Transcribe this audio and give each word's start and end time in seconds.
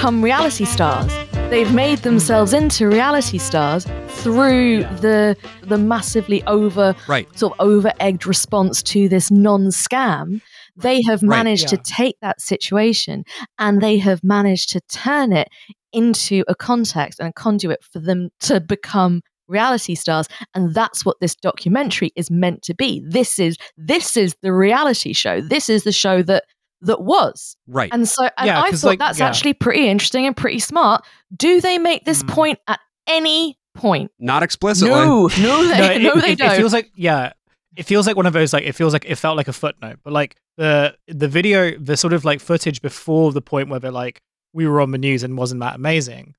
become 0.00 0.24
reality 0.24 0.64
stars. 0.64 1.12
They've 1.50 1.74
made 1.74 1.98
themselves 1.98 2.54
into 2.54 2.88
reality 2.88 3.36
stars 3.36 3.84
through 4.22 4.84
the 5.02 5.36
the 5.64 5.76
massively 5.76 6.42
over 6.46 6.94
Right. 7.06 7.28
sort 7.38 7.52
of 7.58 7.66
over 7.68 7.92
egged 8.00 8.26
response 8.26 8.82
to 8.84 9.10
this 9.10 9.30
non 9.30 9.66
scam. 9.66 10.40
They 10.74 11.02
have 11.02 11.20
Right, 11.22 11.36
managed 11.36 11.68
to 11.68 11.76
take 11.76 12.16
that 12.22 12.40
situation 12.40 13.24
and 13.58 13.82
they 13.82 13.98
have 13.98 14.24
managed 14.24 14.70
to 14.70 14.80
turn 14.90 15.34
it 15.34 15.48
into 15.92 16.44
a 16.48 16.54
context 16.54 17.20
and 17.20 17.28
a 17.28 17.32
conduit 17.34 17.84
for 17.84 17.98
them 17.98 18.30
to 18.40 18.58
become 18.58 19.20
reality 19.48 19.96
stars 19.96 20.28
and 20.54 20.72
that's 20.74 21.04
what 21.04 21.18
this 21.20 21.34
documentary 21.34 22.10
is 22.16 22.30
meant 22.30 22.62
to 22.62 22.72
be 22.72 23.02
this 23.04 23.40
is 23.40 23.56
this 23.76 24.16
is 24.16 24.36
the 24.42 24.52
reality 24.52 25.12
show 25.12 25.40
this 25.40 25.68
is 25.68 25.82
the 25.82 25.90
show 25.90 26.22
that 26.22 26.44
that 26.82 27.00
was 27.02 27.56
Right. 27.66 27.90
and 27.92 28.08
so 28.08 28.28
and 28.38 28.46
Yeah, 28.46 28.62
i 28.62 28.70
thought 28.70 28.86
like, 28.86 28.98
that's 28.98 29.18
yeah. 29.18 29.26
actually 29.28 29.52
pretty 29.54 29.88
interesting 29.88 30.26
and 30.26 30.36
pretty 30.36 30.58
smart 30.60 31.04
do 31.36 31.60
they 31.60 31.78
make 31.78 32.04
this 32.04 32.22
Mm. 32.22 32.28
point 32.28 32.58
at 32.68 32.80
any 33.06 33.58
point 33.74 34.10
Not 34.18 34.42
explicitly. 34.42 34.90
no 34.90 35.26
no 35.40 35.68
they 35.68 35.98
no, 35.98 36.12
it, 36.14 36.20
they 36.22 36.32
it, 36.32 36.38
don't 36.38 36.52
It 36.52 36.56
feels 36.56 36.72
like 36.72 36.90
yeah, 36.94 37.32
it 37.76 37.84
feels 37.84 38.06
like 38.06 38.16
one 38.16 38.26
of 38.26 38.32
those 38.32 38.52
like 38.52 38.64
it 38.64 38.72
feels 38.74 38.92
like 38.92 39.04
it 39.06 39.16
felt 39.16 39.36
like 39.36 39.48
a 39.48 39.52
footnote, 39.52 40.00
but 40.02 40.12
like 40.12 40.36
the 40.56 40.96
the 41.06 41.28
video, 41.28 41.78
the 41.78 41.96
sort 41.96 42.12
of 42.12 42.24
like 42.24 42.40
footage 42.40 42.82
before 42.82 43.32
the 43.32 43.40
point 43.40 43.68
where 43.68 43.78
they're 43.80 43.90
like 43.92 44.20
we 44.52 44.66
were 44.66 44.80
on 44.80 44.90
the 44.90 44.98
news 44.98 45.22
and 45.22 45.38
wasn't 45.38 45.60
that 45.60 45.76
amazing. 45.76 46.34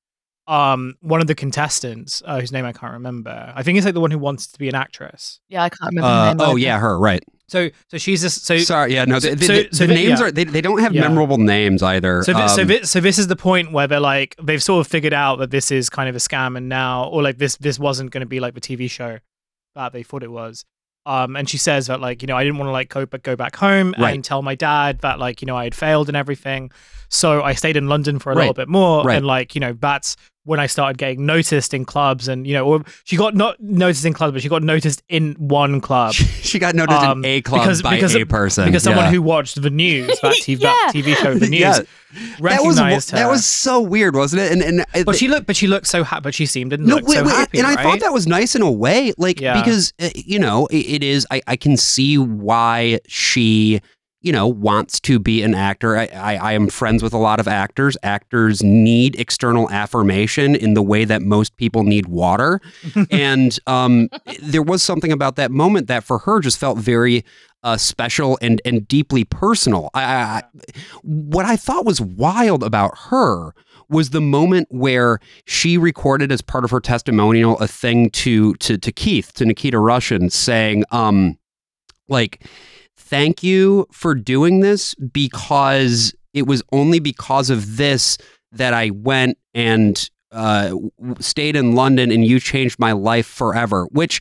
Um, 0.46 0.94
one 1.00 1.20
of 1.20 1.28
the 1.28 1.34
contestants, 1.34 2.20
uh, 2.26 2.40
whose 2.40 2.52
name 2.52 2.64
I 2.64 2.72
can't 2.72 2.92
remember, 2.92 3.52
I 3.56 3.62
think 3.62 3.78
it's 3.78 3.84
like 3.84 3.94
the 3.94 4.00
one 4.00 4.10
who 4.10 4.18
wants 4.18 4.48
to 4.48 4.58
be 4.58 4.68
an 4.68 4.74
actress. 4.74 5.40
yeah 5.48 5.62
i 5.62 5.68
can't 5.70 5.90
remember 5.94 6.08
Uh, 6.08 6.34
name 6.34 6.40
oh 6.40 6.56
yeah, 6.56 6.78
her. 6.78 6.98
Right. 6.98 7.24
So 7.52 7.68
so 7.88 7.98
she's 7.98 8.22
just 8.22 8.44
so 8.46 8.56
Sorry. 8.58 8.94
Yeah. 8.94 9.04
No. 9.04 9.20
The, 9.20 9.34
the, 9.36 9.44
so- 9.44 9.52
the- 9.62 9.68
so 9.72 9.86
the 9.86 9.94
names 9.94 10.18
yeah. 10.20 10.26
are 10.26 10.30
they, 10.32 10.44
they 10.44 10.60
don't 10.62 10.80
have 10.80 10.94
Yeah. 10.94 11.02
memorable 11.02 11.38
names 11.38 11.82
either. 11.82 12.22
So, 12.24 12.32
thi- 12.32 12.48
so, 12.48 12.62
Um, 12.62 12.68
thi- 12.68 12.84
so 12.84 12.98
this 13.00 13.18
is 13.18 13.26
the 13.28 13.36
point 13.36 13.70
where 13.72 13.86
they're 13.86 14.00
like 14.00 14.34
they've 14.42 14.62
sort 14.62 14.84
of 14.84 14.90
figured 14.90 15.12
out 15.14 15.36
that 15.40 15.50
this 15.50 15.70
is 15.70 15.88
kind 15.90 16.08
of 16.08 16.16
a 16.16 16.18
scam, 16.18 16.56
and 16.56 16.68
now, 16.68 17.04
or 17.04 17.22
like 17.22 17.38
this 17.38 17.56
this 17.58 17.78
wasn't 17.78 18.10
going 18.10 18.22
to 18.22 18.26
be 18.26 18.40
like 18.40 18.54
the 18.54 18.60
TV 18.60 18.90
show 18.90 19.18
that 19.76 19.92
they 19.92 20.02
thought 20.02 20.22
it 20.22 20.30
was. 20.32 20.64
Um, 21.04 21.34
and 21.34 21.48
she 21.50 21.58
says 21.58 21.88
that 21.88 22.00
like 22.00 22.22
you 22.22 22.26
know 22.28 22.36
I 22.36 22.44
didn't 22.44 22.58
want 22.58 22.68
to 22.68 22.72
like 22.72 22.88
go 22.88 23.04
but 23.06 23.22
go 23.24 23.34
back 23.36 23.56
home 23.56 23.92
Right. 23.98 24.14
and 24.14 24.24
tell 24.24 24.40
my 24.40 24.54
dad 24.54 25.00
that 25.00 25.18
like 25.18 25.42
you 25.42 25.46
know 25.46 25.56
I 25.56 25.64
had 25.64 25.74
failed 25.74 26.08
and 26.08 26.16
everything. 26.16 26.70
So 27.08 27.42
I 27.42 27.54
stayed 27.54 27.76
in 27.76 27.88
London 27.88 28.18
for 28.18 28.30
a 28.32 28.34
little 28.36 28.54
bit 28.54 28.68
more, 28.68 29.04
Right. 29.04 29.16
and 29.18 29.26
like 29.26 29.54
you 29.54 29.60
know 29.60 29.72
that's 29.78 30.16
when 30.44 30.58
I 30.58 30.66
started 30.66 30.98
getting 30.98 31.24
noticed 31.24 31.72
in 31.72 31.84
clubs, 31.84 32.26
and 32.28 32.46
you 32.46 32.52
know 32.54 32.66
or 32.66 32.82
she 33.04 33.16
got 33.16 33.34
not 33.36 33.60
noticed 33.60 34.04
in 34.04 34.12
clubs, 34.12 34.32
but 34.32 34.42
she 34.42 34.48
got 34.48 34.62
noticed 34.62 35.02
in 35.08 35.34
one 35.38 35.80
club. 35.80 36.12
she 36.14 36.58
got 36.58 36.74
noticed 36.74 36.98
Um, 37.00 37.24
in 37.24 37.30
a 37.30 37.40
club 37.42 37.60
because- 37.62 37.82
by 37.82 37.94
because- 37.94 38.14
a 38.16 38.24
person 38.26 38.64
Because 38.66 38.82
someone 38.82 39.04
yeah. 39.06 39.10
who 39.12 39.22
watched 39.22 39.60
the 39.62 39.70
news, 39.70 40.08
that 40.20 40.34
TV, 40.42 40.60
Yeah. 40.62 40.74
that 40.86 40.92
TV 40.94 41.14
show, 41.16 41.34
the 41.34 41.48
news, 41.48 41.60
Yeah. 41.60 41.72
that 41.72 41.86
was 42.40 42.40
recognized 42.40 43.10
her. 43.12 43.18
that 43.18 43.30
was 43.30 43.46
so 43.46 43.80
weird, 43.80 44.14
wasn't 44.16 44.42
it? 44.42 44.52
And 44.52 44.62
and 44.62 44.84
it- 44.94 45.06
But 45.06 45.16
she 45.16 45.28
looked, 45.28 45.46
but 45.46 45.54
she 45.56 45.66
looked 45.68 45.86
so 45.86 46.02
happy. 46.04 46.22
But 46.24 46.34
she 46.34 46.46
seemed 46.46 46.70
didn't 46.70 46.86
no, 46.86 46.96
look 46.96 47.06
wait, 47.08 47.14
so 47.18 47.24
wait, 47.24 47.30
happy, 47.34 47.58
and 47.58 47.66
I 47.66 47.80
thought 47.82 48.00
that 48.00 48.12
was 48.12 48.26
nice 48.26 48.54
in 48.54 48.62
a 48.62 48.70
way, 48.70 49.12
like 49.18 49.40
Yeah. 49.40 49.60
because 49.62 49.92
uh, 50.02 50.08
you 50.14 50.38
know 50.40 50.66
it, 50.66 50.76
it 50.96 51.02
is. 51.04 51.26
I, 51.30 51.40
I 51.46 51.56
can 51.56 51.76
see 51.76 52.18
why 52.18 52.98
she, 53.06 53.80
you 54.22 54.32
know, 54.32 54.46
wants 54.46 55.00
to 55.00 55.18
be 55.18 55.42
an 55.42 55.54
actor. 55.54 55.96
I, 55.96 56.06
I 56.06 56.36
I 56.36 56.52
am 56.52 56.68
friends 56.68 57.02
with 57.02 57.12
a 57.12 57.18
lot 57.18 57.40
of 57.40 57.48
actors. 57.48 57.96
Actors 58.02 58.62
need 58.62 59.18
external 59.18 59.68
affirmation 59.70 60.54
in 60.54 60.74
the 60.74 60.82
way 60.82 61.04
that 61.04 61.22
most 61.22 61.56
people 61.56 61.82
need 61.82 62.06
water, 62.06 62.60
and 63.10 63.58
um, 63.66 64.08
there 64.40 64.62
was 64.62 64.82
something 64.82 65.12
about 65.12 65.36
that 65.36 65.50
moment 65.50 65.88
that 65.88 66.04
for 66.04 66.18
her 66.18 66.40
just 66.40 66.58
felt 66.58 66.78
very 66.78 67.24
uh, 67.62 67.76
special 67.76 68.38
and 68.40 68.60
and 68.64 68.86
deeply 68.88 69.24
personal. 69.24 69.90
I, 69.94 70.02
I, 70.04 70.22
I 70.22 70.42
what 71.02 71.44
I 71.44 71.56
thought 71.56 71.84
was 71.84 72.00
wild 72.00 72.62
about 72.62 72.96
her 73.10 73.54
was 73.88 74.10
the 74.10 74.20
moment 74.20 74.68
where 74.70 75.18
she 75.44 75.76
recorded 75.76 76.32
as 76.32 76.40
part 76.40 76.64
of 76.64 76.70
her 76.70 76.80
testimonial 76.80 77.58
a 77.58 77.68
thing 77.68 78.10
to 78.10 78.54
to 78.54 78.78
to 78.78 78.92
Keith 78.92 79.32
to 79.34 79.44
Nikita 79.44 79.78
Russian 79.78 80.30
saying 80.30 80.84
um 80.90 81.38
like 82.08 82.44
thank 82.96 83.42
you 83.42 83.86
for 83.92 84.14
doing 84.14 84.60
this 84.60 84.94
because 84.94 86.14
it 86.34 86.46
was 86.46 86.62
only 86.72 86.98
because 86.98 87.50
of 87.50 87.76
this 87.76 88.18
that 88.52 88.72
I 88.74 88.90
went 88.90 89.38
and 89.54 90.08
uh, 90.30 90.74
stayed 91.20 91.56
in 91.56 91.74
London 91.74 92.10
and 92.10 92.24
you 92.24 92.40
changed 92.40 92.78
my 92.78 92.92
life 92.92 93.26
forever 93.26 93.84
which 93.92 94.20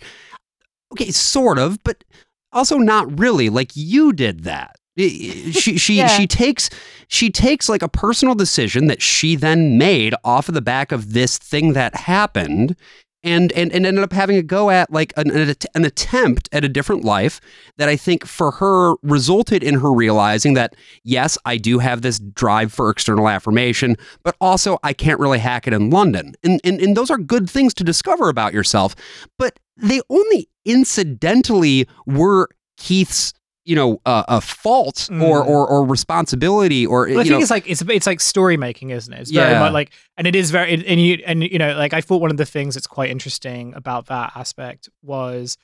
okay 0.91 1.11
sort 1.11 1.57
of 1.57 1.81
but 1.83 2.03
also 2.51 2.77
not 2.77 3.17
really 3.19 3.49
like 3.49 3.71
you 3.75 4.11
did 4.11 4.43
that 4.43 4.75
she 4.97 5.77
she 5.77 5.97
Yeah. 5.97 6.07
she 6.07 6.27
takes 6.27 6.69
she 7.07 7.29
takes 7.29 7.69
like 7.69 7.81
a 7.81 7.87
personal 7.87 8.35
decision 8.35 8.87
that 8.87 9.01
she 9.01 9.37
then 9.37 9.77
made 9.77 10.13
off 10.25 10.49
of 10.49 10.53
the 10.53 10.61
back 10.61 10.91
of 10.91 11.13
this 11.13 11.37
thing 11.37 11.73
that 11.73 11.95
happened 11.95 12.75
and 13.23 13.51
and, 13.53 13.71
and 13.71 13.85
ended 13.85 14.03
up 14.03 14.13
having 14.13 14.37
a 14.37 14.43
go 14.43 14.69
at 14.69 14.91
like 14.91 15.13
an, 15.17 15.29
an, 15.31 15.55
an 15.75 15.85
attempt 15.85 16.49
at 16.51 16.63
a 16.63 16.69
different 16.69 17.03
life 17.03 17.39
that 17.77 17.89
I 17.89 17.95
think 17.95 18.25
for 18.25 18.51
her 18.51 18.95
resulted 19.03 19.63
in 19.63 19.75
her 19.79 19.91
realizing 19.91 20.53
that 20.55 20.75
yes 21.03 21.37
I 21.45 21.57
do 21.57 21.79
have 21.79 22.01
this 22.01 22.19
drive 22.19 22.73
for 22.73 22.89
external 22.89 23.27
affirmation 23.27 23.97
but 24.23 24.35
also 24.41 24.77
I 24.83 24.93
can't 24.93 25.19
really 25.19 25.39
hack 25.39 25.67
it 25.67 25.73
in 25.73 25.89
London. 25.89 26.33
And 26.43 26.59
and, 26.63 26.79
and 26.79 26.97
those 26.97 27.11
are 27.11 27.17
good 27.17 27.49
things 27.49 27.73
to 27.75 27.83
discover 27.83 28.29
about 28.29 28.53
yourself 28.53 28.95
but 29.37 29.59
they 29.77 30.01
only 30.09 30.47
incidentally 30.65 31.87
were 32.05 32.49
Keith's 32.77 33.33
you 33.65 33.75
know 33.75 34.01
uh, 34.05 34.23
a 34.27 34.41
fault 34.41 35.07
or, 35.11 35.15
Mm. 35.43 35.47
or 35.47 35.67
or 35.67 35.85
responsibility 35.85 36.85
or 36.85 37.07
Well, 37.07 37.19
I 37.19 37.23
think 37.23 37.29
know, 37.31 37.39
it's 37.39 37.51
like 37.51 37.69
it's 37.69 37.81
it's 37.83 38.07
like 38.07 38.19
story 38.19 38.57
making, 38.57 38.89
isn't 38.89 39.13
it? 39.13 39.19
It's 39.21 39.31
very 39.31 39.51
Yeah. 39.53 39.59
much 39.59 39.73
like, 39.73 39.91
and 40.17 40.25
it 40.27 40.35
is 40.35 40.51
very, 40.51 40.73
and 40.73 40.99
you 41.01 41.21
and 41.25 41.43
you 41.43 41.59
know, 41.59 41.75
like 41.77 41.93
I 41.93 42.01
thought 42.01 42.21
one 42.21 42.31
of 42.31 42.37
the 42.37 42.45
things 42.45 42.73
that's 42.75 42.87
quite 42.87 43.09
interesting 43.11 43.73
about 43.75 44.07
that 44.07 44.31
aspect 44.35 44.89
was, 45.03 45.57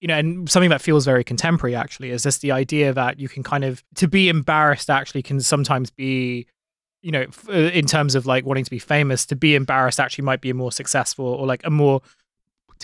you 0.00 0.08
know, 0.08 0.16
and 0.18 0.48
something 0.48 0.70
that 0.70 0.80
feels 0.82 1.04
very 1.04 1.22
contemporary 1.24 1.74
actually 1.74 2.10
is 2.10 2.22
just 2.22 2.40
the 2.40 2.52
idea 2.52 2.92
that 2.94 3.18
you 3.18 3.28
can 3.28 3.42
kind 3.42 3.64
of 3.64 3.82
to 3.96 4.08
be 4.08 4.28
embarrassed 4.28 4.88
actually 4.90 5.22
can 5.22 5.40
sometimes 5.40 5.90
be. 5.90 6.46
You 7.02 7.12
know, 7.12 7.20
f- 7.28 7.46
uh, 7.50 7.52
in 7.52 7.84
terms 7.84 8.14
of 8.14 8.24
like 8.24 8.46
wanting 8.46 8.64
to 8.64 8.70
be 8.70 8.78
famous, 8.78 9.26
to 9.26 9.36
be 9.36 9.54
embarrassed 9.54 10.00
actually 10.00 10.24
might 10.24 10.40
be 10.40 10.48
a 10.48 10.54
more 10.54 10.72
successful 10.72 11.26
or 11.26 11.46
like 11.46 11.60
a 11.66 11.68
more 11.70 12.00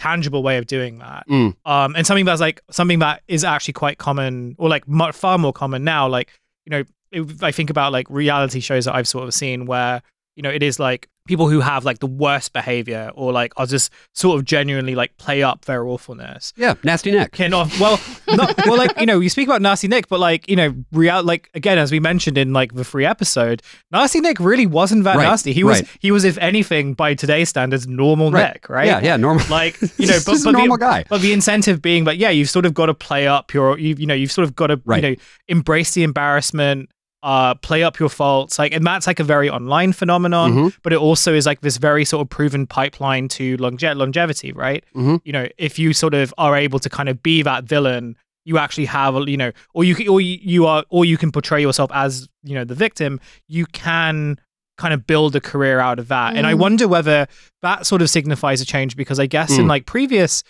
tangible 0.00 0.42
way 0.42 0.56
of 0.56 0.66
doing 0.66 0.98
that. 0.98 1.28
Mm. 1.28 1.54
Um, 1.66 1.94
and 1.94 2.06
something 2.06 2.24
that's 2.24 2.40
like 2.40 2.62
something 2.70 3.00
that 3.00 3.22
is 3.28 3.44
actually 3.44 3.74
quite 3.74 3.98
common 3.98 4.56
or 4.58 4.70
like 4.70 4.84
far 5.12 5.36
more 5.36 5.52
common 5.52 5.84
now. 5.84 6.08
Like, 6.08 6.30
you 6.64 6.70
know, 6.70 6.84
if 7.12 7.42
I 7.42 7.52
think 7.52 7.68
about 7.68 7.92
like 7.92 8.08
reality 8.08 8.60
shows 8.60 8.86
that 8.86 8.94
I've 8.94 9.06
sort 9.06 9.24
of 9.24 9.34
seen 9.34 9.66
where, 9.66 10.00
you 10.36 10.42
know, 10.42 10.48
it 10.48 10.62
is 10.62 10.80
like 10.80 11.10
people 11.26 11.50
who 11.50 11.60
have 11.60 11.84
like 11.84 11.98
the 11.98 12.06
worst 12.06 12.54
behavior 12.54 13.10
or 13.14 13.30
like 13.30 13.52
are 13.58 13.66
just 13.66 13.92
sort 14.14 14.38
of 14.38 14.46
genuinely 14.46 14.94
like 14.94 15.14
play 15.18 15.42
up 15.42 15.66
their 15.66 15.84
awfulness. 15.84 16.54
yeah 16.56 16.74
Nasty 16.82 17.10
Nick. 17.10 17.32
Can 17.32 17.52
off 17.52 17.78
well, 17.78 18.00
not, 18.36 18.56
well, 18.66 18.76
like 18.78 18.98
you 19.00 19.06
know, 19.06 19.20
you 19.20 19.28
speak 19.28 19.48
about 19.48 19.62
Nasty 19.62 19.88
Nick, 19.88 20.08
but 20.08 20.20
like 20.20 20.48
you 20.48 20.56
know, 20.56 20.74
real 20.92 21.22
like 21.22 21.50
again 21.54 21.78
as 21.78 21.90
we 21.92 22.00
mentioned 22.00 22.36
in 22.38 22.52
like 22.52 22.74
the 22.74 22.84
free 22.84 23.04
episode, 23.06 23.62
Nasty 23.90 24.20
Nick 24.20 24.38
really 24.40 24.66
wasn't 24.66 25.04
that 25.04 25.16
Right, 25.16 25.24
nasty. 25.24 25.52
He 25.52 25.64
was 25.64 25.80
right. 25.82 25.90
he 26.00 26.10
was 26.10 26.24
if 26.24 26.38
anything 26.38 26.94
by 26.94 27.14
today's 27.14 27.48
standards 27.48 27.86
normal 27.86 28.30
Right. 28.30 28.54
Nick, 28.54 28.68
right? 28.68 28.86
yeah 28.86 29.00
yeah 29.02 29.16
normal 29.16 29.44
Like 29.48 29.80
you 29.98 30.06
know, 30.06 30.18
but, 30.24 30.26
but 30.26 30.42
the- 30.42 30.52
normal 30.52 30.76
guy. 30.76 31.04
but 31.08 31.20
the 31.20 31.32
incentive 31.32 31.80
being 31.82 32.04
that 32.04 32.16
yeah, 32.18 32.30
you've 32.30 32.50
sort 32.50 32.66
of 32.66 32.74
got 32.74 32.86
to 32.86 32.94
play 32.94 33.26
up 33.26 33.52
your 33.54 33.78
you 33.78 33.94
you 33.98 34.06
know 34.06 34.14
you've 34.14 34.32
sort 34.32 34.44
of 34.46 34.54
got 34.56 34.68
to 34.68 34.80
you 34.96 35.02
know 35.02 35.14
embrace 35.48 35.92
the 35.94 36.02
embarrassment, 36.02 36.90
uh, 37.22 37.54
play 37.56 37.82
up 37.82 37.98
your 37.98 38.08
faults, 38.08 38.58
like 38.58 38.72
and 38.72 38.86
that's 38.86 39.06
like 39.06 39.20
a 39.20 39.24
very 39.24 39.50
online 39.50 39.92
phenomenon, 39.92 40.52
Mhm. 40.52 40.76
but 40.82 40.92
it 40.92 40.98
also 40.98 41.34
is 41.34 41.44
like 41.44 41.60
this 41.60 41.76
very 41.76 42.04
sort 42.04 42.22
of 42.22 42.30
proven 42.30 42.66
pipeline 42.66 43.28
to 43.28 43.56
longe- 43.58 43.82
longevity, 43.82 44.52
right? 44.52 44.82
Mhm. 44.96 45.20
You 45.24 45.32
know, 45.32 45.46
if 45.58 45.78
you 45.78 45.92
sort 45.92 46.14
of 46.14 46.32
are 46.38 46.56
able 46.56 46.78
to 46.78 46.88
kind 46.88 47.08
of 47.08 47.22
be 47.22 47.42
that 47.42 47.64
villain. 47.64 48.16
You 48.44 48.58
actually 48.58 48.86
have, 48.86 49.14
a- 49.16 49.30
you 49.30 49.36
know, 49.36 49.52
or 49.74 49.84
you 49.84 49.94
can, 49.94 50.08
or 50.08 50.20
you, 50.20 50.38
you 50.42 50.66
are, 50.66 50.84
or 50.88 51.04
you 51.04 51.16
can 51.18 51.30
portray 51.30 51.60
yourself 51.60 51.90
as, 51.92 52.28
you 52.42 52.54
know, 52.54 52.64
the 52.64 52.74
victim. 52.74 53.20
You 53.48 53.66
can 53.66 54.38
kind 54.78 54.94
of 54.94 55.06
build 55.06 55.36
a 55.36 55.40
career 55.40 55.78
out 55.78 55.98
of 55.98 56.08
that. 56.08 56.36
And 56.36 56.46
I 56.46 56.54
Mm. 56.54 56.58
wonder 56.58 56.88
whether 56.88 57.26
that 57.60 57.86
sort 57.86 58.00
of 58.00 58.08
signifies 58.08 58.62
a 58.62 58.64
change 58.64 58.96
because 58.96 59.20
I 59.20 59.26
guess 59.26 59.50
in 59.58 59.66
Mm. 59.66 59.68
like 59.68 59.84
previous 59.84 60.42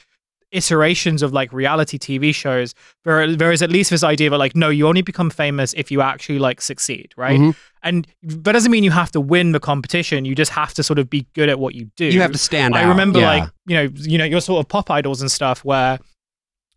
iterations 0.52 1.22
of 1.22 1.32
like 1.32 1.52
reality 1.52 1.96
TV 1.98 2.34
shows, 2.34 2.74
there 3.04 3.34
there 3.36 3.52
is 3.52 3.62
at 3.62 3.70
least 3.70 3.90
this 3.90 4.02
idea 4.02 4.30
that 4.30 4.38
like 4.38 4.56
no, 4.56 4.68
you 4.68 4.86
only 4.88 5.02
become 5.02 5.30
famous 5.30 5.72
if 5.76 5.90
you 5.90 6.00
actually 6.02 6.38
like 6.38 6.60
succeed, 6.60 7.12
right? 7.16 7.38
Mhm. 7.38 7.54
And 7.82 8.06
that 8.22 8.52
doesn't 8.52 8.70
mean 8.70 8.82
you 8.84 8.90
have 8.90 9.12
to 9.12 9.20
win 9.20 9.52
the 9.52 9.60
competition. 9.60 10.24
You 10.24 10.34
just 10.34 10.50
have 10.52 10.74
to 10.74 10.82
sort 10.82 10.98
of 10.98 11.08
be 11.08 11.26
good 11.34 11.48
at 11.48 11.58
what 11.60 11.74
you 11.74 11.90
do. 11.96 12.06
you 12.06 12.20
have 12.20 12.32
to 12.32 12.38
stand 12.38 12.76
I 12.76 12.82
out 12.82 12.88
remember 12.88 13.20
yeah. 13.20 13.30
like 13.30 13.50
you 13.66 13.76
know 13.76 13.88
you 13.94 14.18
know 14.18 14.24
your 14.24 14.40
sort 14.40 14.64
of 14.64 14.68
pop 14.68 14.90
idols 14.90 15.20
and 15.20 15.30
stuff 15.30 15.64
where 15.64 15.98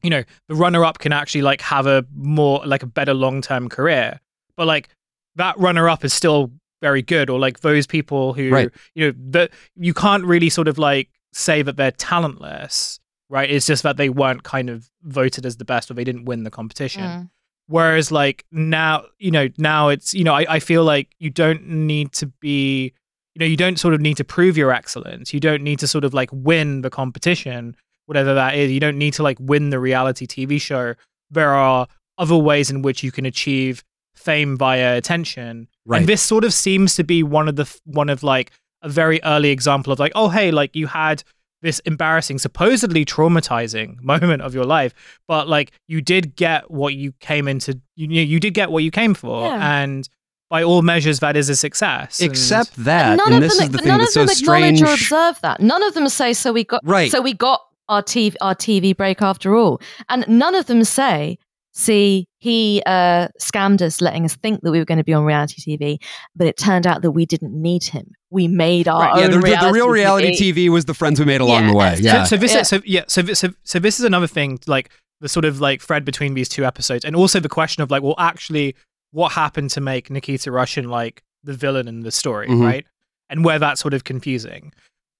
you 0.03 0.09
know 0.09 0.23
the 0.49 0.55
runner 0.55 0.83
up 0.85 0.99
can 0.99 1.11
actually 1.13 1.41
like 1.41 1.61
have 1.61 1.87
a 1.87 2.05
more 2.15 2.61
like 2.65 2.83
a 2.83 2.87
better 2.87 3.13
long 3.13 3.41
term 3.41 3.69
career, 3.69 4.19
but 4.57 4.67
like 4.67 4.89
that 5.35 5.57
runner 5.57 5.89
up 5.89 6.03
is 6.05 6.13
still 6.13 6.51
very 6.81 7.01
good 7.01 7.29
or 7.29 7.39
like 7.39 7.61
those 7.61 7.87
people 7.87 8.33
who 8.33 8.49
Right. 8.51 8.69
you 8.93 9.07
know 9.07 9.17
that 9.31 9.51
you 9.75 9.93
can't 9.93 10.25
really 10.25 10.49
sort 10.49 10.67
of 10.67 10.77
like 10.77 11.09
say 11.31 11.61
that 11.61 11.77
they're 11.77 11.91
talentless 11.91 12.99
right 13.29 13.49
it's 13.49 13.65
just 13.65 13.83
that 13.83 13.95
they 13.97 14.09
weren't 14.09 14.43
kind 14.43 14.69
of 14.69 14.89
voted 15.01 15.45
as 15.45 15.55
the 15.57 15.65
best 15.65 15.89
or 15.89 15.93
they 15.93 16.03
didn't 16.03 16.25
win 16.25 16.43
the 16.43 16.51
competition 16.51 17.01
Mm. 17.03 17.29
whereas 17.67 18.11
like 18.11 18.43
now 18.51 19.05
you 19.17 19.31
know 19.31 19.47
now 19.57 19.87
it's 19.87 20.13
you 20.13 20.23
know 20.25 20.33
I, 20.33 20.45
I 20.49 20.59
feel 20.59 20.83
like 20.83 21.07
you 21.19 21.29
don't 21.29 21.65
need 21.65 22.11
to 22.13 22.27
be 22.27 22.93
you 23.35 23.39
know, 23.39 23.45
you 23.47 23.57
don't 23.57 23.79
sort 23.79 23.95
of 23.95 23.99
need 24.01 24.17
to 24.17 24.23
prove 24.23 24.55
your 24.57 24.71
excellence. 24.71 25.33
You 25.33 25.39
don't 25.39 25.63
need 25.63 25.79
to 25.79 25.87
sort 25.87 26.03
of 26.03 26.13
like 26.13 26.29
win 26.31 26.81
the 26.83 26.91
competition, 26.91 27.75
whatever 28.05 28.33
that 28.33 28.55
is. 28.55 28.71
You 28.71 28.79
don't 28.79 28.97
need 28.97 29.13
to 29.15 29.23
like 29.23 29.37
win 29.39 29.69
the 29.69 29.79
reality 29.79 30.25
TV 30.27 30.59
show. 30.59 30.95
There 31.31 31.51
are 31.53 31.87
other 32.17 32.37
ways 32.37 32.69
in 32.69 32.81
which 32.81 33.03
you 33.03 33.11
can 33.11 33.25
achieve 33.25 33.83
fame 34.15 34.55
via 34.57 34.97
attention. 34.97 35.67
Right. 35.85 35.99
And 35.99 36.07
this 36.07 36.21
sort 36.21 36.43
of 36.43 36.53
seems 36.53 36.95
to 36.95 37.03
be 37.03 37.23
one 37.23 37.47
of 37.49 37.55
the 37.55 37.65
one 37.85 38.09
of 38.09 38.23
like 38.23 38.51
a 38.81 38.89
very 38.89 39.19
early 39.23 39.49
example 39.49 39.91
of 39.93 39.99
like, 39.99 40.11
oh 40.15 40.29
hey, 40.29 40.51
like 40.51 40.75
you 40.75 40.87
had 40.87 41.23
this 41.61 41.79
embarrassing, 41.79 42.37
supposedly 42.39 43.05
traumatizing 43.05 44.01
moment 44.01 44.41
of 44.41 44.53
your 44.53 44.65
life, 44.65 44.93
but 45.27 45.47
like 45.47 45.71
you 45.87 46.01
did 46.01 46.35
get 46.35 46.69
what 46.69 46.93
you 46.93 47.13
came 47.19 47.47
into. 47.47 47.79
You 47.95 48.07
you 48.09 48.39
did 48.39 48.53
get 48.53 48.69
what 48.71 48.83
you 48.83 48.91
came 48.91 49.13
for, 49.13 49.45
Yeah. 49.47 49.81
and 49.81 50.07
by 50.49 50.61
all 50.61 50.81
measures, 50.83 51.19
that 51.21 51.35
is 51.35 51.49
a 51.49 51.55
success. 51.55 52.19
And- 52.19 52.29
Except 52.29 52.75
that, 52.83 53.17
none 53.17 53.33
and 53.33 53.35
of 53.37 53.41
this 53.49 53.57
them, 53.57 53.65
is 53.67 53.71
the 53.71 53.77
thing 53.79 53.87
none 53.87 53.97
that's 53.99 54.15
of 54.15 54.29
so 54.29 54.41
acknowledge 54.43 54.77
strange. 54.77 54.81
or 54.83 54.93
observe 54.93 55.39
that. 55.41 55.61
None 55.61 55.81
of 55.81 55.93
them 55.95 56.07
say, 56.09 56.33
"So 56.33 56.51
we 56.53 56.63
got 56.63 56.81
Right. 56.83 57.09
So 57.11 57.21
we 57.21 57.33
got 57.33 57.61
our 57.89 58.01
TV 58.03 58.35
our 58.41 58.55
TV 58.55 58.95
break 58.95 59.21
after 59.21 59.55
all," 59.55 59.81
and 60.09 60.25
none 60.27 60.55
of 60.55 60.65
them 60.67 60.83
say, 60.83 61.37
"See, 61.73 62.27
he 62.39 62.81
uh, 62.85 63.29
scammed 63.39 63.81
us, 63.81 64.01
letting 64.01 64.25
us 64.25 64.35
think 64.35 64.61
that 64.61 64.71
we 64.71 64.79
were 64.79 64.85
going 64.85 64.97
to 64.97 65.03
be 65.03 65.13
on 65.13 65.23
reality 65.23 65.61
TV, 65.77 65.97
but 66.35 66.47
it 66.47 66.57
turned 66.57 66.85
out 66.85 67.01
that 67.01 67.11
we 67.11 67.25
didn't 67.25 67.53
need 67.53 67.83
him. 67.83 68.11
We 68.29 68.47
made 68.47 68.87
our 68.87 69.01
Right, 69.01 69.17
yeah, 69.19 69.25
own 69.25 69.31
the, 69.31 69.37
the- 69.39 69.57
the 69.67 69.71
real 69.73 69.89
reality 69.89 70.31
TV 70.33 70.69
was 70.69 70.85
the 70.85 70.93
friends 70.93 71.19
we 71.19 71.25
made 71.25 71.41
along 71.41 71.67
the 71.67 71.75
way. 71.75 71.95
Yeah. 71.99 72.23
So, 72.23 72.35
so 72.35 72.37
this 72.41 72.53
Yeah. 72.53 72.59
is 72.61 72.67
so 72.67 72.81
yeah 72.85 73.03
so, 73.07 73.21
so 73.33 73.49
so 73.63 73.79
this 73.79 73.99
is 73.99 74.05
another 74.05 74.27
thing 74.27 74.59
like 74.67 74.89
the 75.21 75.29
sort 75.29 75.45
of 75.45 75.61
like 75.61 75.81
thread 75.81 76.03
between 76.03 76.33
these 76.33 76.49
two 76.49 76.65
episodes, 76.65 77.05
and 77.05 77.15
also 77.15 77.39
the 77.39 77.47
question 77.49 77.81
of 77.81 77.89
like, 77.91 78.03
well, 78.03 78.15
actually, 78.17 78.75
what 79.11 79.31
happened 79.31 79.69
to 79.71 79.79
make 79.81 80.09
Nikita 80.09 80.51
Russian 80.51 80.89
like 80.89 81.21
the 81.43 81.53
villain 81.53 81.87
in 81.87 82.01
the 82.01 82.11
story, 82.11 82.47
Mhm. 82.49 82.61
right? 82.61 82.85
And 83.29 83.45
where 83.45 83.57
that's 83.59 83.79
sort 83.81 83.93
of 83.93 84.03
confusing, 84.03 84.73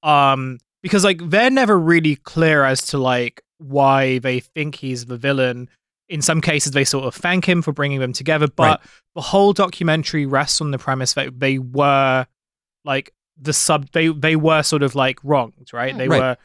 um, 0.04 0.58
because 0.84 1.04
like 1.04 1.28
they're 1.30 1.50
never 1.50 1.80
really 1.80 2.18
clear 2.18 2.64
as 2.64 2.86
to 2.88 3.00
like 3.00 3.42
why 3.58 4.20
they 4.20 4.42
think 4.42 4.76
he's 4.76 5.08
the 5.08 5.18
villain. 5.18 5.70
In 6.10 6.22
some 6.22 6.42
cases, 6.42 6.74
they 6.74 6.84
sort 6.84 7.06
of 7.06 7.16
thank 7.16 7.48
him 7.48 7.64
for 7.64 7.72
bringing 7.72 8.00
them 8.00 8.14
together, 8.14 8.48
but 8.48 8.82
the 9.16 9.22
whole 9.22 9.54
documentary 9.54 10.28
rests 10.28 10.62
on 10.62 10.70
the 10.70 10.78
premise 10.78 11.14
that 11.14 11.40
they 11.40 11.58
were 11.58 12.28
like 12.86 13.14
the 13.42 13.54
sub 13.54 13.90
they 13.92 14.10
they 14.10 14.36
were 14.36 14.62
sort 14.62 14.84
of 14.84 14.96
like 14.96 15.20
wronged 15.24 15.70
right 15.74 15.98
they 15.98 16.06
hmm. 16.06 16.12
Right. 16.12 16.20
were 16.20 16.38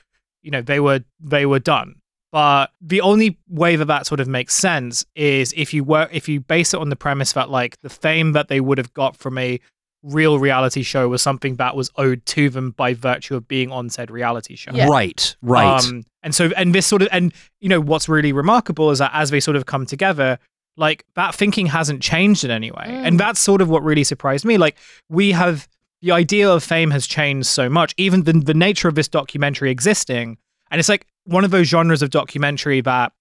you 0.43 0.51
know 0.51 0.63
they 0.63 0.81
were 0.81 1.05
they 1.21 1.47
were 1.47 1.59
done 1.59 1.97
but 2.31 2.71
the 2.81 3.01
only 3.01 3.39
way 3.49 3.77
that 3.77 3.87
that 3.87 4.07
sort 4.07 4.21
of 4.21 4.29
makes 4.29 4.55
sense 4.55 5.05
is 5.15 5.53
if 5.57 5.73
you 5.73 5.85
were 5.85 6.09
if 6.13 6.29
you 6.29 6.41
base 6.41 6.75
it 6.75 6.81
on 6.81 6.89
the 6.89 6.97
premise 6.97 7.33
that 7.33 7.51
like 7.51 7.81
the 7.83 7.91
fame 7.91 8.33
that 8.33 8.49
they 8.49 8.61
would 8.61 8.79
have 8.79 8.93
got 8.95 9.17
from 9.17 9.39
a 9.39 9.61
real 10.03 10.39
reality 10.39 10.83
show 10.83 11.09
was 11.09 11.23
something 11.23 11.57
that 11.57 11.75
was 11.75 11.91
owed 11.97 12.25
to 12.27 12.51
them 12.51 12.71
by 12.73 12.95
virtue 12.95 13.35
of 13.35 13.49
being 13.49 13.73
on 13.73 13.91
said 13.91 14.11
reality 14.11 14.55
show 14.57 14.71
Yeah. 14.73 14.87
Right, 14.89 15.37
right. 15.43 15.85
um, 15.85 16.05
and 16.23 16.35
so, 16.35 16.51
and 16.57 16.75
this 16.75 16.87
sort 16.87 17.03
of, 17.03 17.09
and 17.11 17.33
you 17.61 17.69
know, 17.69 17.81
what's 17.81 18.09
really 18.09 18.33
remarkable 18.33 18.91
is 18.91 18.99
that 18.99 19.11
as 19.15 19.31
they 19.31 19.41
sort 19.41 19.57
of 19.57 19.67
come 19.67 19.87
together, 19.87 20.39
like 20.77 21.05
that 21.17 21.35
thinking 21.35 21.67
hasn't 21.67 22.03
changed 22.03 22.45
in 22.45 22.51
any 22.51 22.71
way. 22.71 22.87
Mm. 22.87 23.07
And 23.07 23.21
that's 23.21 23.41
sort 23.41 23.61
of 23.61 23.69
what 23.69 23.83
really 23.83 24.05
surprised 24.05 24.45
me. 24.45 24.59
Like, 24.59 24.77
we 25.09 25.33
have 25.33 25.69
the 26.01 26.13
idea 26.13 26.49
of 26.49 26.63
fame 26.63 26.93
has 26.93 27.07
changed 27.07 27.49
so 27.49 27.69
much, 27.69 27.93
even 27.97 28.23
the, 28.23 28.33
the 28.33 28.55
nature 28.55 28.87
of 28.87 28.95
this 28.95 29.09
documentary 29.09 29.71
existing. 29.71 30.39
And 30.71 30.79
it's 30.79 30.89
like 30.89 31.07
one 31.25 31.45
of 31.45 31.51
those 31.51 31.67
genres 31.67 32.03
of 32.03 32.11
documentary 32.11 32.81
that, 32.83 33.13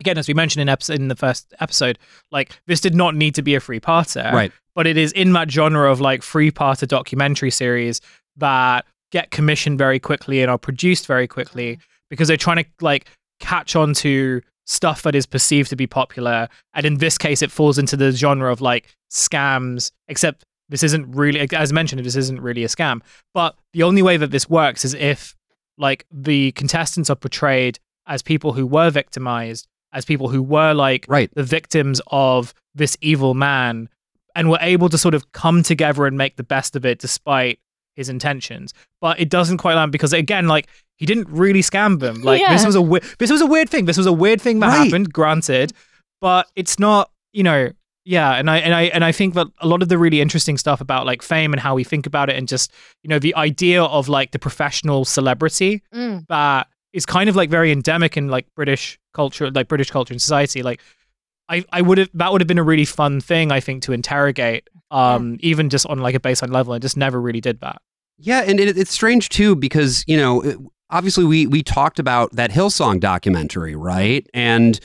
again, 0.00 0.18
as 0.18 0.28
we 0.28 0.34
mentioned 0.34 0.62
in, 0.62 0.68
episode, 0.68 0.98
in 0.98 1.08
the 1.08 1.16
first 1.16 1.52
episode, 1.60 1.98
like 2.30 2.58
this 2.66 2.80
did 2.80 2.94
not 2.94 3.14
need 3.14 3.34
to 3.34 3.42
be 3.42 3.54
a 3.54 3.60
free 3.60 3.80
parter 3.80 4.32
right. 4.32 4.52
but 4.74 4.86
it 4.86 4.96
is 4.96 5.12
in 5.12 5.32
that 5.32 5.50
genre 5.50 5.90
of 5.90 6.00
like 6.00 6.22
free 6.22 6.50
parter 6.50 6.86
documentary 6.86 7.50
series 7.50 8.00
that 8.36 8.84
get 9.10 9.30
commissioned 9.30 9.78
very 9.78 9.98
quickly 9.98 10.42
and 10.42 10.50
are 10.50 10.58
produced 10.58 11.06
very 11.06 11.26
quickly 11.26 11.74
mm-hmm. 11.74 11.82
because 12.10 12.28
they're 12.28 12.36
trying 12.36 12.62
to 12.62 12.66
like 12.80 13.08
catch 13.40 13.76
on 13.76 13.94
to 13.94 14.42
stuff 14.66 15.02
that 15.02 15.14
is 15.14 15.24
perceived 15.24 15.70
to 15.70 15.76
be 15.76 15.86
popular. 15.86 16.48
And 16.74 16.84
in 16.84 16.98
this 16.98 17.16
case 17.16 17.42
it 17.42 17.50
falls 17.50 17.78
into 17.78 17.96
the 17.96 18.12
genre 18.12 18.52
of 18.52 18.60
like 18.60 18.94
scams 19.10 19.90
except 20.08 20.44
this 20.68 20.82
isn't 20.82 21.10
really 21.10 21.48
as 21.54 21.72
mentioned 21.72 22.04
this 22.04 22.16
isn't 22.16 22.40
really 22.40 22.64
a 22.64 22.68
scam. 22.68 23.00
But 23.32 23.56
the 23.72 23.82
only 23.82 24.02
way 24.02 24.16
that 24.18 24.30
this 24.30 24.48
works 24.48 24.84
is 24.84 24.94
if 24.94 25.34
like 25.78 26.04
the 26.10 26.52
contestants 26.52 27.08
are 27.08 27.16
portrayed 27.16 27.78
as 28.06 28.22
people 28.22 28.52
who 28.52 28.66
were 28.66 28.90
victimized 28.90 29.68
as 29.92 30.04
people 30.04 30.28
who 30.28 30.42
were 30.42 30.72
like 30.74 31.06
Right. 31.08 31.30
the 31.34 31.42
victims 31.42 32.00
of 32.08 32.52
this 32.74 32.96
evil 33.00 33.34
man 33.34 33.88
and 34.34 34.50
were 34.50 34.58
able 34.60 34.88
to 34.88 34.98
sort 34.98 35.14
of 35.14 35.32
come 35.32 35.62
together 35.62 36.06
and 36.06 36.16
make 36.18 36.36
the 36.36 36.42
best 36.44 36.76
of 36.76 36.84
it 36.86 36.98
despite 36.98 37.58
his 37.96 38.08
intentions. 38.08 38.72
But 39.00 39.18
it 39.18 39.28
doesn't 39.28 39.58
quite 39.58 39.74
land 39.74 39.90
because 39.92 40.12
again, 40.12 40.46
like 40.46 40.68
he 40.96 41.06
didn't 41.06 41.28
really 41.28 41.62
scam 41.62 41.98
them. 42.00 42.22
Like 42.22 42.42
this 42.48 42.64
was 42.66 42.74
a 42.74 42.82
we- 42.82 43.00
this 43.18 43.30
was 43.30 43.40
a 43.40 43.46
weird 43.46 43.68
thing. 43.70 43.86
This 43.86 43.96
was 43.96 44.06
a 44.06 44.12
weird 44.12 44.40
thing 44.40 44.60
that 44.60 44.68
Right. 44.68 44.84
happened, 44.84 45.12
granted, 45.12 45.72
but 46.20 46.46
it's 46.54 46.78
not, 46.78 47.10
you 47.32 47.42
know, 47.42 47.70
yeah, 48.04 48.32
and 48.34 48.48
I 48.50 48.58
and 48.58 48.74
I 48.74 48.82
and 48.84 49.04
I 49.04 49.12
think 49.12 49.34
that 49.34 49.48
a 49.58 49.66
lot 49.66 49.82
of 49.82 49.88
the 49.88 49.98
really 49.98 50.20
interesting 50.20 50.56
stuff 50.58 50.80
about 50.80 51.06
like 51.06 51.22
fame 51.22 51.52
and 51.52 51.60
how 51.60 51.74
we 51.74 51.82
think 51.84 52.06
about 52.06 52.30
it 52.30 52.36
and 52.36 52.46
just, 52.48 52.72
you 53.02 53.08
know, 53.08 53.18
the 53.18 53.34
idea 53.34 53.82
of 53.82 54.08
like 54.08 54.30
the 54.30 54.38
professional 54.38 55.04
celebrity 55.04 55.82
Mm. 55.94 56.26
that 56.28 56.68
is 56.92 57.04
kind 57.04 57.28
of 57.28 57.36
like 57.36 57.50
very 57.50 57.70
endemic 57.72 58.16
in 58.16 58.28
like 58.28 58.46
British 58.56 58.98
culture, 59.18 59.50
like 59.50 59.66
British 59.68 59.90
culture 59.90 60.14
and 60.14 60.22
society. 60.22 60.62
Like, 60.62 60.80
I, 61.48 61.64
I 61.72 61.80
would 61.82 61.98
have 61.98 62.10
that 62.14 62.30
would 62.30 62.40
have 62.40 62.46
been 62.48 62.58
a 62.58 62.62
really 62.72 62.84
fun 62.84 63.20
thing 63.20 63.50
I 63.50 63.60
think 63.60 63.82
to 63.84 63.92
interrogate, 63.92 64.68
um, 64.90 65.38
even 65.40 65.68
just 65.70 65.86
on 65.86 65.98
like 65.98 66.14
a 66.14 66.20
baseline 66.20 66.52
level. 66.52 66.72
I 66.72 66.78
just 66.78 66.96
never 66.96 67.20
really 67.20 67.40
did 67.40 67.60
that. 67.60 67.82
Yeah, 68.18 68.42
and 68.46 68.60
it, 68.60 68.76
it's 68.78 68.92
strange 68.92 69.28
too 69.28 69.56
because 69.56 70.04
you 70.06 70.16
know, 70.16 70.40
it- 70.42 70.58
obviously 70.90 71.24
we 71.24 71.46
we 71.46 71.62
talked 71.62 71.98
about 71.98 72.32
that 72.36 72.50
Hillsong 72.50 73.00
documentary, 73.00 73.74
right? 73.74 74.26
And 74.34 74.78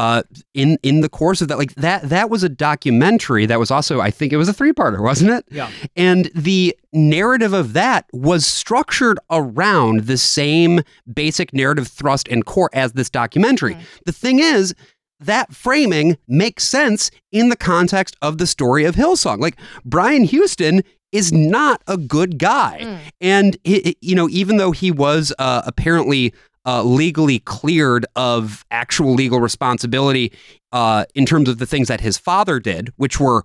uh, 0.00 0.22
in 0.54 0.78
in 0.82 1.00
the 1.02 1.08
course 1.08 1.40
of 1.42 1.48
that, 1.48 1.58
like 1.58 1.74
that 1.74 2.08
that 2.08 2.30
was 2.30 2.42
a 2.42 2.48
documentary 2.48 3.44
that 3.46 3.58
was 3.58 3.70
also, 3.70 4.00
I 4.00 4.10
think 4.10 4.32
it 4.32 4.36
was 4.38 4.48
a 4.48 4.52
three 4.54 4.72
parter, 4.72 5.00
wasn't 5.02 5.30
it? 5.32 5.44
Yeah. 5.50 5.68
And 5.96 6.30
the 6.34 6.76
narrative 6.92 7.52
of 7.52 7.72
that 7.74 8.06
was 8.12 8.46
structured 8.46 9.18
around 9.30 10.04
the 10.06 10.16
same 10.16 10.80
basic 11.12 11.52
narrative 11.52 11.86
thrust 11.88 12.28
and 12.28 12.44
core 12.46 12.70
as 12.72 12.92
this 12.92 13.10
documentary. 13.10 13.74
Mm. 13.74 13.82
The 14.06 14.12
thing 14.12 14.38
is. 14.40 14.74
That 15.22 15.52
framing 15.54 16.16
makes 16.26 16.64
sense 16.64 17.10
in 17.30 17.50
the 17.50 17.56
context 17.56 18.16
of 18.22 18.38
the 18.38 18.46
story 18.46 18.86
of 18.86 18.94
Hillsong. 18.94 19.38
Like 19.38 19.56
Brian 19.84 20.24
Houston 20.24 20.80
is 21.12 21.30
not 21.30 21.82
a 21.86 21.98
good 21.98 22.38
guy. 22.38 22.78
Mm. 22.80 22.98
And 23.20 23.56
i 23.66 23.82
i- 23.88 23.94
you 24.00 24.14
know, 24.14 24.30
even 24.30 24.56
though 24.56 24.72
he 24.72 24.90
was 24.90 25.30
uh, 25.38 25.60
apparently 25.66 26.32
uh, 26.66 26.82
legally 26.82 27.38
cleared 27.40 28.06
of 28.16 28.64
actual 28.70 29.14
legal 29.14 29.40
responsibility 29.40 30.32
uh, 30.72 31.04
in 31.14 31.26
terms 31.26 31.48
of 31.48 31.58
the 31.58 31.66
things 31.66 31.88
that 31.88 32.00
his 32.00 32.18
father 32.18 32.60
did, 32.60 32.92
which 32.96 33.18
were 33.18 33.44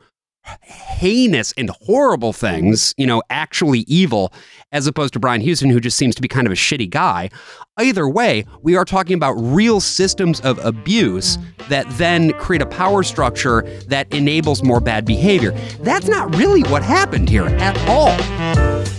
heinous 0.62 1.54
and 1.58 1.70
horrible 1.82 2.34
things, 2.34 2.94
you 2.98 3.08
know, 3.08 3.22
actually 3.30 3.80
evil, 3.88 4.32
as 4.72 4.88
opposed 4.88 5.14
to 5.14 5.20
Brian 5.20 5.42
Houston, 5.42 5.70
who 5.70 5.80
just 5.80 5.98
seems 5.98 6.16
to 6.16 6.22
be 6.22 6.28
kind 6.28 6.46
of 6.46 6.54
a 6.54 6.56
shitty 6.56 6.90
guy. 6.90 7.30
Either 7.80 8.08
way, 8.08 8.46
we 8.62 8.76
are 8.76 8.86
talking 8.86 9.16
about 9.16 9.34
real 9.34 9.80
systems 9.80 10.40
of 10.42 10.64
abuse 10.64 11.38
that 11.70 11.90
then 11.98 12.32
create 12.34 12.62
a 12.62 12.68
power 12.68 13.04
structure 13.04 13.64
that 13.88 14.12
enables 14.14 14.64
more 14.64 14.80
bad 14.80 15.06
behavior. 15.06 15.52
That's 15.82 16.08
not 16.08 16.36
really 16.36 16.62
what 16.64 16.84
happened 16.84 17.30
here 17.30 17.48
at 17.48 17.78
all. 17.90 18.95